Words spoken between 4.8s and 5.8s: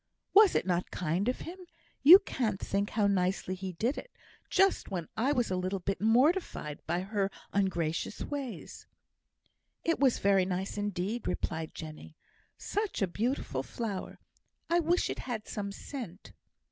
when I was a little